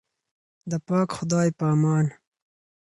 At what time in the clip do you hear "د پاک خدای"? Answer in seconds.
0.71-1.49